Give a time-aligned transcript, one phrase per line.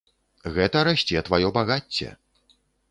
[0.55, 2.09] Гэта расце тваё багацце!